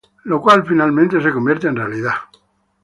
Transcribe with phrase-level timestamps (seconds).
[0.23, 2.15] Lo cual finalmente se convierte en realidad.